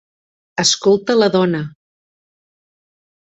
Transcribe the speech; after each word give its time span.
Escolta 0.63 1.17
la 1.19 1.27
dona! 1.35 1.61